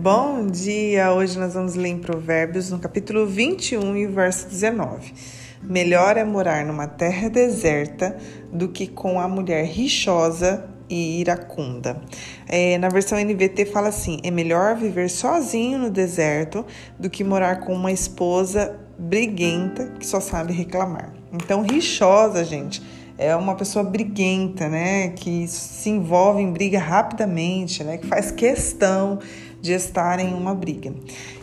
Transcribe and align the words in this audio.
Bom 0.00 0.46
dia! 0.46 1.12
Hoje 1.12 1.36
nós 1.36 1.54
vamos 1.54 1.74
ler 1.74 1.88
em 1.88 1.98
Provérbios 1.98 2.70
no 2.70 2.78
capítulo 2.78 3.26
21 3.26 3.96
e 3.96 4.06
verso 4.06 4.48
19. 4.48 5.12
Melhor 5.60 6.16
é 6.16 6.22
morar 6.22 6.64
numa 6.64 6.86
terra 6.86 7.28
deserta 7.28 8.16
do 8.52 8.68
que 8.68 8.86
com 8.86 9.18
a 9.18 9.26
mulher 9.26 9.64
rixosa 9.64 10.70
e 10.88 11.20
iracunda. 11.20 12.00
É, 12.46 12.78
na 12.78 12.88
versão 12.88 13.18
NVT 13.18 13.66
fala 13.66 13.88
assim: 13.88 14.20
é 14.22 14.30
melhor 14.30 14.76
viver 14.76 15.10
sozinho 15.10 15.80
no 15.80 15.90
deserto 15.90 16.64
do 16.96 17.10
que 17.10 17.24
morar 17.24 17.56
com 17.66 17.74
uma 17.74 17.90
esposa 17.90 18.78
briguenta 18.96 19.94
que 19.98 20.06
só 20.06 20.20
sabe 20.20 20.52
reclamar. 20.52 21.12
Então, 21.32 21.62
rixosa, 21.62 22.44
gente 22.44 22.80
é 23.18 23.34
uma 23.34 23.56
pessoa 23.56 23.84
briguenta, 23.84 24.68
né? 24.68 25.08
Que 25.08 25.48
se 25.48 25.90
envolve 25.90 26.40
em 26.40 26.52
briga 26.52 26.78
rapidamente, 26.78 27.82
né? 27.82 27.98
Que 27.98 28.06
faz 28.06 28.30
questão 28.30 29.18
de 29.60 29.72
estar 29.72 30.20
em 30.20 30.32
uma 30.34 30.54
briga. 30.54 30.92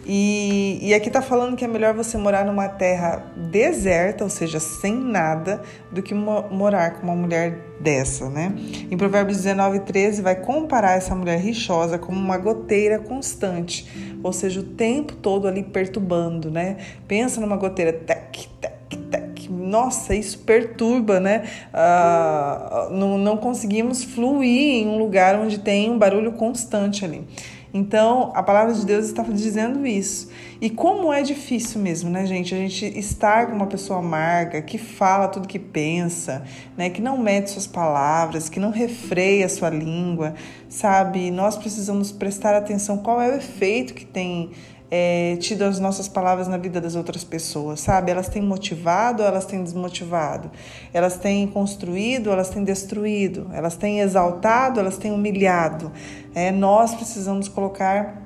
E, 0.05 0.78
e 0.82 0.94
aqui 0.94 1.10
tá 1.10 1.22
falando 1.22 1.55
que 1.55 1.66
é 1.66 1.68
melhor 1.68 1.94
você 1.94 2.18
morar 2.18 2.46
numa 2.46 2.68
terra 2.68 3.26
deserta, 3.36 4.24
ou 4.24 4.30
seja, 4.30 4.60
sem 4.60 4.94
nada, 4.94 5.62
do 5.91 6.04
que 6.04 6.14
mo 6.14 6.46
morar 6.52 6.91
com 6.91 7.08
uma 7.08 7.16
mulher 7.16 7.60
dessa, 7.80 8.30
né? 8.30 8.54
Em 8.90 8.96
Provérbios 8.96 9.38
19, 9.38 9.80
13, 9.80 10.22
vai 10.22 10.36
comparar 10.36 10.96
essa 10.96 11.16
mulher 11.16 11.40
rixosa 11.40 11.98
como 11.98 12.20
uma 12.20 12.38
goteira 12.38 13.00
constante, 13.00 14.18
ou 14.24 14.32
seja, 14.32 14.60
o 14.60 14.63
tempo 14.63 15.16
todo 15.16 15.48
ali 15.48 15.63
perturbando, 15.63 16.52
né? 16.52 16.77
Pensa 17.08 17.41
numa 17.41 17.58
goteira, 17.58 17.91
tec, 17.91 18.48
tec, 18.62 18.98
tec 19.10 19.36
nossa, 19.50 20.13
isso 20.16 20.40
perturba, 20.40 21.20
né? 21.20 21.44
Ah, 21.74 22.90
não, 22.91 23.18
não 23.18 23.38
conseguimos 23.38 24.04
fluir 24.04 24.84
em 24.84 24.88
um 24.88 24.98
lugar 24.98 25.36
onde 25.36 25.60
tem 25.60 25.91
um 25.91 25.98
barulho 25.98 26.34
constante 26.34 27.04
ali. 27.04 27.24
Então, 27.77 28.31
a 28.34 28.41
palavra 28.41 28.73
de 28.73 28.85
Deus 28.85 29.07
está 29.07 29.21
dizendo 29.21 29.85
isso. 29.85 30.29
E 30.62 30.70
como 30.70 31.12
é 31.12 31.21
difícil 31.21 31.81
mesmo, 31.81 32.09
né, 32.09 32.26
gente? 32.26 32.55
A 32.55 32.57
gente 32.57 32.85
estar 32.98 33.48
com 33.48 33.51
uma 33.54 33.68
pessoa 33.68 33.99
amarga, 33.99 34.62
que 34.62 34.77
fala 34.77 35.27
tudo 35.27 35.45
que 35.45 35.59
pensa, 35.59 36.41
né, 36.77 36.90
que 36.90 37.01
não 37.01 37.18
mede 37.18 37.49
suas 37.49 37.68
palavras, 37.68 38.48
que 38.48 38.62
não 38.62 38.70
refreia 38.70 39.46
a 39.46 39.49
sua 39.49 39.70
língua, 39.70 40.35
sabe? 40.70 41.29
Nós 41.29 41.57
precisamos 41.57 42.13
prestar 42.13 42.55
atenção 42.55 42.99
qual 42.99 43.21
é 43.21 43.27
o 43.27 43.35
efeito 43.35 43.93
que 43.93 44.05
tem 44.05 44.51
é, 44.90 45.38
tido 45.38 45.64
as 45.64 45.80
nossas 45.80 46.08
palavras 46.08 46.48
na 46.48 46.58
vida 46.58 46.80
das 46.80 46.96
outras 46.96 47.24
pessoas, 47.24 47.80
sabe? 47.80 48.12
Elas 48.12 48.28
têm 48.28 48.41
motivado 48.41 49.24
elas 49.24 49.46
têm 49.46 49.64
desmotivado? 49.64 50.52
Elas 50.94 51.18
têm 51.18 51.48
construído 51.48 52.32
elas 52.32 52.50
têm 52.50 52.64
destruído? 52.64 53.50
Elas 53.54 53.76
têm 53.76 54.00
exaltado 54.00 54.80
elas 54.80 54.98
têm 54.98 55.12
humilhado? 55.12 55.92
É, 56.34 56.52
nós 56.52 56.94
precisamos 56.94 57.48
colocar 57.48 58.24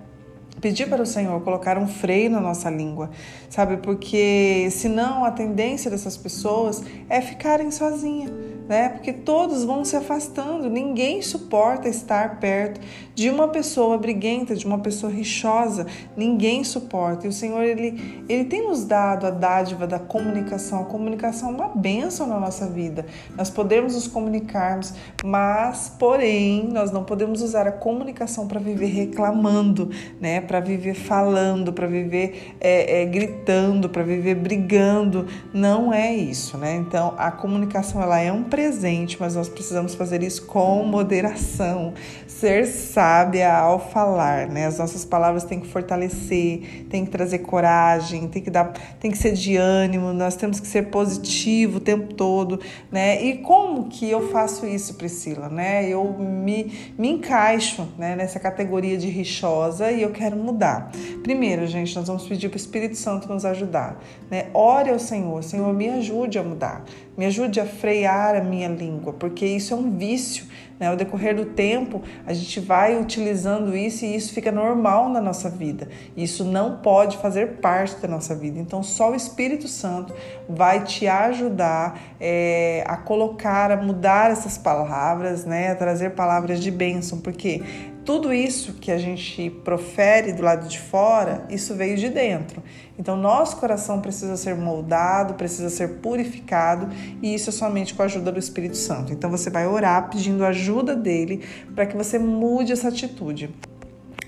pedir 0.59 0.89
para 0.89 1.01
o 1.01 1.05
Senhor 1.05 1.41
colocar 1.41 1.77
um 1.77 1.87
freio 1.87 2.29
na 2.29 2.39
nossa 2.39 2.69
língua, 2.69 3.09
sabe? 3.49 3.77
Porque 3.77 4.69
senão 4.71 5.23
a 5.23 5.31
tendência 5.31 5.89
dessas 5.89 6.17
pessoas 6.17 6.83
é 7.09 7.21
ficarem 7.21 7.71
sozinhas 7.71 8.31
né? 8.69 8.89
Porque 8.89 9.11
todos 9.11 9.63
vão 9.63 9.83
se 9.83 9.95
afastando, 9.95 10.69
ninguém 10.69 11.23
suporta 11.23 11.89
estar 11.89 12.39
perto 12.39 12.79
de 13.15 13.27
uma 13.27 13.47
pessoa 13.47 13.97
briguenta, 13.97 14.55
de 14.55 14.63
uma 14.63 14.77
pessoa 14.77 15.11
rixosa, 15.11 15.87
ninguém 16.15 16.63
suporta. 16.63 17.25
E 17.25 17.29
o 17.29 17.33
Senhor 17.33 17.63
ele 17.63 18.23
ele 18.29 18.45
tem 18.45 18.67
nos 18.67 18.85
dado 18.85 19.25
a 19.25 19.31
dádiva 19.31 19.87
da 19.87 19.97
comunicação. 19.97 20.83
A 20.83 20.85
comunicação 20.85 21.49
é 21.49 21.51
uma 21.53 21.69
bênção 21.69 22.27
na 22.27 22.39
nossa 22.39 22.67
vida. 22.67 23.07
Nós 23.35 23.49
podemos 23.49 23.95
nos 23.95 24.07
comunicarmos, 24.07 24.93
mas 25.25 25.91
porém 25.97 26.69
nós 26.71 26.91
não 26.91 27.03
podemos 27.03 27.41
usar 27.41 27.67
a 27.67 27.71
comunicação 27.71 28.47
para 28.47 28.59
viver 28.59 28.85
reclamando, 28.85 29.89
né? 30.21 30.41
Para 30.49 30.59
viver 30.59 30.95
falando, 30.95 31.71
para 31.71 31.85
viver 31.85 32.55
é, 32.59 33.03
é, 33.03 33.05
gritando, 33.05 33.87
para 33.87 34.01
viver 34.01 34.33
brigando. 34.33 35.27
Não 35.53 35.93
é 35.93 36.11
isso, 36.11 36.57
né? 36.57 36.75
Então 36.75 37.13
a 37.19 37.29
comunicação 37.29 38.01
ela 38.01 38.19
é 38.19 38.31
um 38.31 38.43
presente, 38.43 39.15
mas 39.19 39.35
nós 39.35 39.47
precisamos 39.47 39.93
fazer 39.93 40.23
isso 40.23 40.47
com 40.47 40.83
moderação, 40.83 41.93
ser 42.25 42.65
sábia 42.65 43.55
ao 43.55 43.79
falar, 43.91 44.47
né? 44.47 44.65
As 44.65 44.79
nossas 44.79 45.05
palavras 45.05 45.43
têm 45.43 45.59
que 45.59 45.67
fortalecer, 45.67 46.85
têm 46.89 47.05
que 47.05 47.11
trazer 47.11 47.39
coragem, 47.39 48.27
tem 48.27 48.41
que 48.41 48.49
dar, 48.49 48.73
tem 48.99 49.11
que 49.11 49.19
ser 49.19 49.33
de 49.33 49.55
ânimo, 49.55 50.13
nós 50.13 50.35
temos 50.35 50.59
que 50.59 50.67
ser 50.67 50.87
positivo 50.87 51.77
o 51.77 51.79
tempo 51.79 52.15
todo, 52.15 52.59
né? 52.91 53.23
E 53.23 53.37
como 53.37 53.87
que 53.87 54.09
eu 54.09 54.29
faço 54.29 54.65
isso, 54.65 54.95
Priscila, 54.95 55.47
né? 55.47 55.87
Eu 55.87 56.11
me, 56.17 56.73
me 56.97 57.09
encaixo, 57.09 57.87
né, 57.99 58.15
nessa 58.15 58.39
categoria 58.39 58.97
de 58.97 59.09
rixosa 59.09 59.91
e 59.91 60.01
eu 60.01 60.09
quero 60.09 60.38
mudar. 60.39 60.91
Primeiro, 61.23 61.67
gente, 61.67 61.95
nós 61.95 62.07
vamos 62.07 62.27
pedir 62.27 62.49
para 62.49 62.55
o 62.55 62.59
Espírito 62.59 62.95
Santo 62.95 63.27
nos 63.27 63.45
ajudar, 63.45 64.01
né? 64.29 64.47
Ore 64.53 64.89
ao 64.89 64.99
Senhor, 64.99 65.43
Senhor, 65.43 65.73
me 65.73 65.89
ajude 65.89 66.39
a 66.39 66.43
mudar, 66.43 66.83
me 67.17 67.25
ajude 67.25 67.59
a 67.59 67.65
frear 67.65 68.35
a 68.35 68.41
minha 68.41 68.67
língua, 68.67 69.13
porque 69.13 69.45
isso 69.45 69.73
é 69.73 69.77
um 69.77 69.97
vício. 69.97 70.45
Né? 70.79 70.87
Ao 70.87 70.95
decorrer 70.95 71.35
do 71.35 71.45
tempo, 71.45 72.01
a 72.25 72.33
gente 72.33 72.59
vai 72.59 72.99
utilizando 72.99 73.75
isso 73.75 74.05
e 74.05 74.15
isso 74.15 74.33
fica 74.33 74.51
normal 74.51 75.09
na 75.09 75.19
nossa 75.19 75.49
vida. 75.49 75.89
Isso 76.15 76.45
não 76.45 76.77
pode 76.77 77.17
fazer 77.17 77.57
parte 77.57 77.97
da 77.97 78.07
nossa 78.07 78.33
vida. 78.33 78.57
Então, 78.57 78.81
só 78.81 79.11
o 79.11 79.15
Espírito 79.15 79.67
Santo 79.67 80.13
vai 80.47 80.83
te 80.83 81.05
ajudar 81.05 81.99
é, 82.19 82.83
a 82.87 82.95
colocar, 82.95 83.71
a 83.71 83.77
mudar 83.77 84.31
essas 84.31 84.57
palavras, 84.57 85.43
né? 85.43 85.71
a 85.71 85.75
trazer 85.75 86.11
palavras 86.11 86.61
de 86.61 86.71
bênção, 86.71 87.19
porque 87.19 87.61
tudo 88.09 88.33
isso 88.33 88.73
que 88.73 88.91
a 88.91 88.97
gente 88.97 89.51
profere 89.63 90.33
do 90.33 90.41
lado 90.41 90.67
de 90.67 90.79
fora, 90.79 91.45
isso 91.47 91.75
veio 91.75 91.95
de 91.95 92.09
dentro. 92.09 92.63
Então, 92.97 93.15
nosso 93.15 93.57
coração 93.57 94.01
precisa 94.01 94.35
ser 94.35 94.55
moldado, 94.55 95.35
precisa 95.35 95.69
ser 95.69 95.99
purificado, 95.99 96.89
e 97.21 97.35
isso 97.35 97.51
é 97.51 97.53
somente 97.53 97.93
com 97.93 98.01
a 98.01 98.05
ajuda 98.05 98.31
do 98.31 98.39
Espírito 98.39 98.77
Santo. 98.77 99.13
Então, 99.13 99.29
você 99.29 99.51
vai 99.51 99.67
orar 99.67 100.09
pedindo 100.09 100.43
ajuda 100.43 100.95
dele 100.95 101.45
para 101.75 101.85
que 101.85 101.95
você 101.95 102.17
mude 102.17 102.71
essa 102.71 102.87
atitude. 102.87 103.53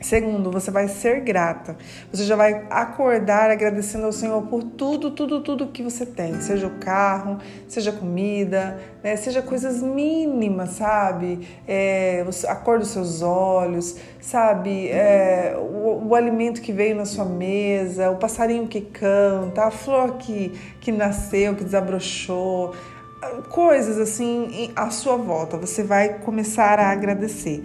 Segundo, 0.01 0.49
você 0.49 0.71
vai 0.71 0.87
ser 0.87 1.21
grata. 1.21 1.77
Você 2.11 2.23
já 2.23 2.35
vai 2.35 2.65
acordar 2.69 3.51
agradecendo 3.51 4.05
ao 4.05 4.11
Senhor 4.11 4.41
por 4.47 4.63
tudo, 4.63 5.11
tudo, 5.11 5.41
tudo 5.41 5.67
que 5.67 5.83
você 5.83 6.05
tem. 6.05 6.41
Seja 6.41 6.65
o 6.65 6.71
carro, 6.79 7.37
seja 7.67 7.91
comida, 7.91 8.79
né? 9.03 9.15
seja 9.15 9.43
coisas 9.43 9.81
mínimas, 9.81 10.71
sabe? 10.71 11.47
É, 11.67 12.25
a 12.47 12.55
cor 12.55 12.79
dos 12.79 12.87
seus 12.89 13.21
olhos, 13.21 13.95
sabe? 14.19 14.87
É, 14.89 15.55
o, 15.57 16.07
o, 16.07 16.15
alimento 16.15 16.61
que 16.61 16.71
veio 16.71 16.95
na 16.95 17.05
sua 17.05 17.25
mesa, 17.25 18.09
o 18.09 18.15
passarinho 18.15 18.67
que 18.67 18.81
canta, 18.81 19.65
a 19.65 19.71
flor 19.71 20.17
que, 20.17 20.49
que 20.79 20.91
nasceu, 20.91 21.55
que 21.55 21.63
desabrochou 21.63 22.73
coisas 23.49 23.99
assim 23.99 24.71
à 24.75 24.89
sua 24.89 25.15
volta. 25.15 25.57
Você 25.57 25.83
vai 25.83 26.19
começar 26.19 26.79
a 26.79 26.89
agradecer. 26.89 27.63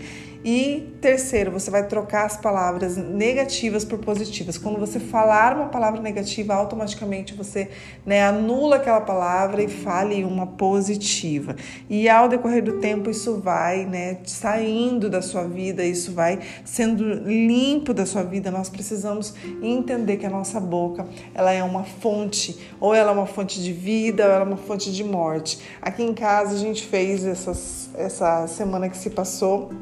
E 0.49 0.97
terceiro, 1.01 1.51
você 1.51 1.73
vai 1.73 1.89
trocar 1.89 2.25
as 2.25 2.37
palavras 2.37 2.97
negativas 2.97 3.85
por 3.85 3.99
positivas. 3.99 4.57
Quando 4.57 4.79
você 4.79 5.01
falar 5.01 5.57
uma 5.57 5.67
palavra 5.67 6.01
negativa, 6.01 6.55
automaticamente 6.55 7.35
você 7.35 7.69
né, 8.07 8.25
anula 8.25 8.77
aquela 8.77 9.01
palavra 9.01 9.61
e 9.61 9.67
fale 9.67 10.23
uma 10.23 10.47
positiva. 10.47 11.57
E 11.91 12.09
ao 12.09 12.29
decorrer 12.29 12.63
do 12.63 12.79
tempo, 12.79 13.11
isso 13.11 13.41
vai 13.41 13.87
né, 13.87 14.19
saindo 14.25 15.11
da 15.11 15.21
sua 15.21 15.49
vida, 15.49 15.83
isso 15.85 16.13
vai 16.13 16.39
sendo 16.65 17.03
limpo 17.25 17.93
da 17.93 18.07
sua 18.07 18.23
vida. 18.23 18.49
Nós 18.49 18.69
precisamos 18.69 19.35
entender 19.61 20.17
que 20.17 20.27
a 20.27 20.31
nossa 20.31 20.61
boca 20.61 21.09
ela 21.35 21.51
é 21.51 21.65
uma 21.65 21.83
fonte, 21.83 22.57
ou 22.79 22.95
ela 22.95 23.11
é 23.11 23.15
uma 23.15 23.27
fonte 23.27 23.61
de 23.61 23.73
vida, 23.73 24.25
ou 24.25 24.31
ela 24.31 24.43
é 24.43 24.47
uma 24.47 24.57
fonte 24.57 24.93
de 24.93 25.03
morte. 25.03 25.59
Aqui 25.83 26.05
em 26.05 26.15
casa 26.15 26.55
a 26.55 26.59
gente 26.59 26.87
fez 26.87 27.25
essas, 27.25 27.91
essa 27.97 28.47
semana 28.47 28.89
que 28.89 28.97
se 28.97 29.11
passou 29.11 29.73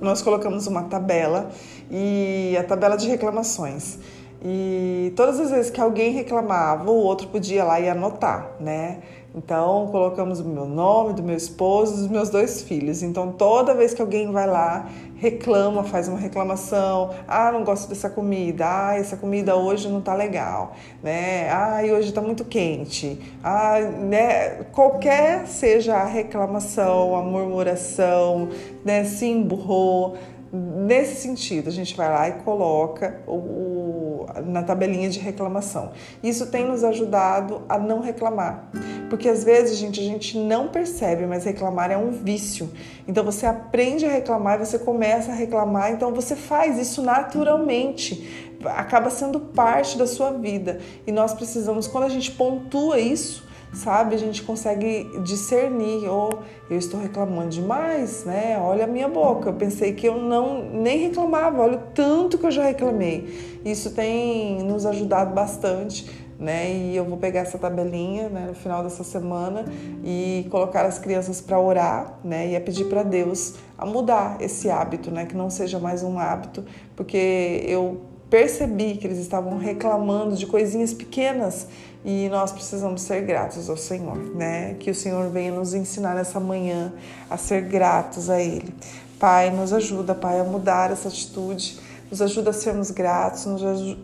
nós 0.00 0.22
colocamos 0.22 0.66
uma 0.66 0.84
tabela 0.84 1.50
e 1.90 2.56
a 2.58 2.64
tabela 2.64 2.96
de 2.96 3.08
reclamações. 3.08 3.98
E 4.42 5.12
todas 5.16 5.38
as 5.38 5.50
vezes 5.50 5.70
que 5.70 5.80
alguém 5.80 6.12
reclamava, 6.12 6.90
o 6.90 6.94
outro 6.94 7.28
podia 7.28 7.62
lá 7.62 7.78
e 7.78 7.88
anotar, 7.88 8.52
né? 8.58 9.00
Então, 9.34 9.86
colocamos 9.92 10.40
o 10.40 10.44
meu 10.44 10.66
nome, 10.66 11.12
do 11.12 11.22
meu 11.22 11.36
esposo, 11.36 11.94
dos 11.94 12.08
meus 12.08 12.30
dois 12.30 12.62
filhos. 12.62 13.00
Então, 13.00 13.30
toda 13.30 13.74
vez 13.74 13.94
que 13.94 14.02
alguém 14.02 14.32
vai 14.32 14.46
lá, 14.46 14.88
reclama, 15.16 15.84
faz 15.84 16.08
uma 16.08 16.18
reclamação, 16.18 17.10
ah, 17.28 17.52
não 17.52 17.62
gosto 17.62 17.88
dessa 17.88 18.10
comida, 18.10 18.64
ah, 18.66 18.96
essa 18.96 19.16
comida 19.16 19.54
hoje 19.54 19.88
não 19.88 20.00
tá 20.00 20.14
legal, 20.14 20.72
né? 21.00 21.48
Ah, 21.50 21.80
hoje 21.84 22.12
tá 22.12 22.20
muito 22.20 22.44
quente. 22.44 23.20
Ah, 23.44 23.78
né, 23.80 24.64
qualquer 24.72 25.46
seja 25.46 25.94
a 25.94 26.04
reclamação, 26.04 27.14
a 27.14 27.22
murmuração, 27.22 28.48
né, 28.84 29.04
se 29.04 29.26
emburrou, 29.26 30.16
Nesse 30.52 31.22
sentido, 31.22 31.68
a 31.68 31.72
gente 31.72 31.96
vai 31.96 32.08
lá 32.08 32.28
e 32.28 32.32
coloca 32.42 33.20
o, 33.24 33.34
o, 33.34 34.26
na 34.46 34.64
tabelinha 34.64 35.08
de 35.08 35.20
reclamação. 35.20 35.92
Isso 36.24 36.46
tem 36.46 36.64
nos 36.64 36.82
ajudado 36.82 37.62
a 37.68 37.78
não 37.78 38.00
reclamar, 38.00 38.68
Porque 39.08 39.28
às 39.28 39.44
vezes, 39.44 39.78
gente, 39.78 40.00
a 40.00 40.02
gente 40.02 40.36
não 40.36 40.66
percebe, 40.66 41.24
mas 41.24 41.44
reclamar 41.44 41.92
é 41.92 41.96
um 41.96 42.10
vício. 42.10 42.68
Então 43.06 43.22
você 43.22 43.46
aprende 43.46 44.04
a 44.04 44.10
reclamar 44.10 44.58
você 44.58 44.76
começa 44.76 45.30
a 45.30 45.34
reclamar, 45.34 45.92
então 45.92 46.12
você 46.12 46.34
faz 46.34 46.78
isso 46.78 47.00
naturalmente. 47.00 48.56
Acaba 48.64 49.08
sendo 49.08 49.38
parte 49.38 49.96
da 49.96 50.06
sua 50.06 50.32
vida. 50.32 50.80
E 51.06 51.12
nós 51.12 51.32
precisamos, 51.32 51.86
quando 51.86 52.04
a 52.04 52.08
gente 52.08 52.32
pontua 52.32 52.98
isso, 52.98 53.48
sabe? 53.72 54.14
A 54.14 54.18
gente 54.18 54.42
consegue 54.42 55.10
discernir, 55.22 56.08
ou 56.08 56.40
eu 56.68 56.78
estou 56.78 57.00
reclamando 57.00 57.50
demais, 57.50 58.24
né? 58.24 58.58
Olha 58.60 58.84
a 58.84 58.86
minha 58.86 59.08
boca, 59.08 59.50
eu 59.50 59.54
pensei 59.54 59.92
que 59.92 60.06
eu 60.06 60.16
não 60.16 60.62
nem 60.62 60.98
reclamava, 60.98 61.62
olha 61.62 61.78
o 61.78 61.82
tanto 61.94 62.38
que 62.38 62.46
eu 62.46 62.50
já 62.50 62.64
reclamei. 62.64 63.60
Isso 63.64 63.92
tem 63.92 64.62
nos 64.62 64.86
ajudado 64.86 65.34
bastante. 65.34 66.30
Né? 66.40 66.72
E 66.72 66.96
eu 66.96 67.04
vou 67.04 67.18
pegar 67.18 67.40
essa 67.40 67.58
tabelinha 67.58 68.30
né, 68.30 68.46
no 68.48 68.54
final 68.54 68.82
dessa 68.82 69.04
semana 69.04 69.66
e 70.02 70.46
colocar 70.50 70.86
as 70.86 70.98
crianças 70.98 71.38
para 71.38 71.60
orar, 71.60 72.18
né? 72.24 72.48
E 72.48 72.56
a 72.56 72.60
pedir 72.62 72.86
para 72.86 73.02
Deus 73.02 73.56
a 73.76 73.84
mudar 73.84 74.38
esse 74.40 74.70
hábito, 74.70 75.10
né? 75.10 75.26
Que 75.26 75.36
não 75.36 75.50
seja 75.50 75.78
mais 75.78 76.02
um 76.02 76.18
hábito, 76.18 76.64
porque 76.96 77.62
eu 77.66 78.00
percebi 78.30 78.94
que 78.96 79.06
eles 79.06 79.18
estavam 79.18 79.58
reclamando 79.58 80.34
de 80.34 80.46
coisinhas 80.46 80.94
pequenas 80.94 81.66
e 82.04 82.28
nós 82.28 82.50
precisamos 82.52 83.02
ser 83.02 83.22
gratos 83.22 83.68
ao 83.68 83.76
Senhor, 83.76 84.16
né? 84.34 84.74
Que 84.80 84.90
o 84.90 84.94
Senhor 84.94 85.28
venha 85.30 85.52
nos 85.52 85.74
ensinar 85.74 86.14
nessa 86.14 86.40
manhã 86.40 86.92
a 87.28 87.36
ser 87.36 87.62
gratos 87.62 88.30
a 88.30 88.40
Ele. 88.40 88.74
Pai, 89.18 89.50
nos 89.50 89.72
ajuda, 89.72 90.14
Pai, 90.14 90.40
a 90.40 90.44
mudar 90.44 90.90
essa 90.90 91.08
atitude 91.08 91.78
nos 92.10 92.20
ajuda 92.20 92.50
a 92.50 92.52
sermos 92.52 92.90
gratos, 92.90 93.46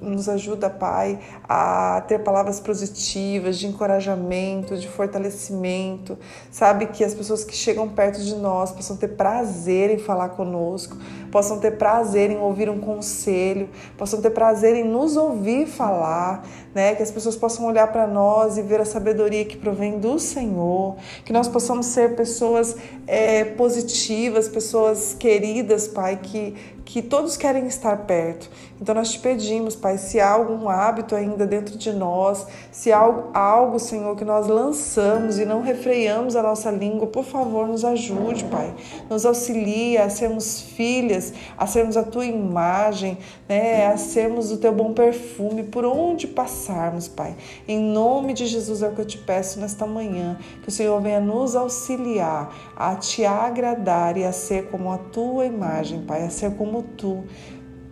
nos 0.00 0.28
ajuda, 0.28 0.70
Pai, 0.70 1.18
a 1.48 2.04
ter 2.06 2.20
palavras 2.20 2.60
positivas, 2.60 3.58
de 3.58 3.66
encorajamento, 3.66 4.76
de 4.76 4.86
fortalecimento. 4.86 6.16
Sabe 6.50 6.86
que 6.86 7.02
as 7.02 7.14
pessoas 7.14 7.42
que 7.42 7.54
chegam 7.54 7.88
perto 7.88 8.20
de 8.20 8.36
nós 8.36 8.70
possam 8.70 8.96
ter 8.96 9.08
prazer 9.08 9.90
em 9.90 9.98
falar 9.98 10.30
conosco, 10.30 10.96
possam 11.32 11.58
ter 11.58 11.72
prazer 11.72 12.30
em 12.30 12.38
ouvir 12.38 12.70
um 12.70 12.78
conselho, 12.78 13.68
possam 13.98 14.20
ter 14.20 14.30
prazer 14.30 14.76
em 14.76 14.84
nos 14.84 15.16
ouvir 15.16 15.66
falar, 15.66 16.46
né? 16.72 16.94
Que 16.94 17.02
as 17.02 17.10
pessoas 17.10 17.34
possam 17.34 17.66
olhar 17.66 17.88
para 17.88 18.06
nós 18.06 18.56
e 18.56 18.62
ver 18.62 18.80
a 18.80 18.84
sabedoria 18.84 19.44
que 19.44 19.56
provém 19.56 19.98
do 19.98 20.18
Senhor, 20.18 20.96
que 21.24 21.32
nós 21.32 21.48
possamos 21.48 21.86
ser 21.86 22.14
pessoas 22.14 22.76
é, 23.06 23.44
positivas, 23.44 24.48
pessoas 24.48 25.14
queridas, 25.18 25.88
Pai, 25.88 26.20
que 26.22 26.75
que 26.86 27.02
todos 27.02 27.36
querem 27.36 27.66
estar 27.66 28.06
perto. 28.06 28.48
Então 28.80 28.94
nós 28.94 29.10
te 29.10 29.18
pedimos, 29.18 29.74
Pai, 29.74 29.98
se 29.98 30.20
há 30.20 30.30
algum 30.30 30.68
hábito 30.68 31.16
ainda 31.16 31.44
dentro 31.46 31.76
de 31.76 31.92
nós, 31.92 32.46
se 32.70 32.92
há 32.92 32.98
algo, 33.34 33.78
Senhor, 33.78 34.14
que 34.16 34.24
nós 34.24 34.46
lançamos 34.46 35.38
e 35.38 35.44
não 35.44 35.62
refreamos 35.62 36.36
a 36.36 36.42
nossa 36.42 36.70
língua, 36.70 37.08
por 37.08 37.24
favor, 37.24 37.66
nos 37.66 37.84
ajude, 37.84 38.44
Pai. 38.44 38.72
Nos 39.10 39.26
auxilia 39.26 40.04
a 40.04 40.10
sermos 40.10 40.60
filhas, 40.60 41.34
a 41.58 41.66
sermos 41.66 41.96
a 41.96 42.04
tua 42.04 42.24
imagem, 42.24 43.18
né, 43.48 43.88
a 43.88 43.96
sermos 43.96 44.52
o 44.52 44.58
teu 44.58 44.72
bom 44.72 44.92
perfume 44.92 45.64
por 45.64 45.84
onde 45.84 46.28
passarmos, 46.28 47.08
Pai. 47.08 47.34
Em 47.66 47.80
nome 47.80 48.32
de 48.32 48.46
Jesus 48.46 48.82
é 48.82 48.88
o 48.88 48.92
que 48.92 49.00
eu 49.00 49.06
te 49.06 49.18
peço 49.18 49.58
nesta 49.58 49.86
manhã, 49.86 50.38
que 50.62 50.68
o 50.68 50.72
Senhor 50.72 51.00
venha 51.00 51.20
nos 51.20 51.56
auxiliar 51.56 52.54
a 52.76 52.94
te 52.94 53.24
agradar 53.24 54.16
e 54.16 54.24
a 54.24 54.32
ser 54.32 54.68
como 54.68 54.92
a 54.92 54.98
tua 54.98 55.46
imagem, 55.46 56.02
Pai, 56.02 56.22
a 56.22 56.30
ser 56.30 56.54
como 56.56 56.75
tu 56.82 57.24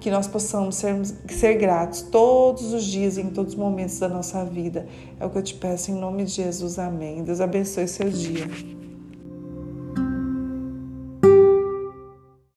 que 0.00 0.10
nós 0.10 0.26
possamos 0.26 0.76
ser, 0.76 0.94
ser 1.30 1.54
gratos 1.54 2.02
todos 2.02 2.74
os 2.74 2.84
dias 2.84 3.16
em 3.16 3.30
todos 3.30 3.54
os 3.54 3.58
momentos 3.58 3.98
da 3.98 4.08
nossa 4.08 4.44
vida. 4.44 4.86
É 5.18 5.24
o 5.24 5.30
que 5.30 5.38
eu 5.38 5.42
te 5.42 5.54
peço 5.54 5.90
em 5.90 5.94
nome 5.94 6.24
de 6.24 6.32
Jesus. 6.32 6.78
Amém. 6.78 7.22
Deus 7.22 7.40
abençoe 7.40 7.88
seu 7.88 8.10
dia. 8.10 8.73